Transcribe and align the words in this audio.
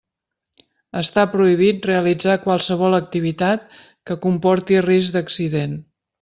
Està 1.01 1.25
prohibit 1.33 1.85
realitzar 1.89 2.39
qualsevol 2.47 2.99
activitat 3.01 3.69
que 4.09 4.19
comporti 4.27 4.83
risc 4.89 5.17
d'accident. 5.19 5.79